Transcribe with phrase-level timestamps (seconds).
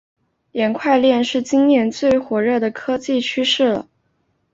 [0.51, 3.87] 区块链是今年最火热的科技趋势了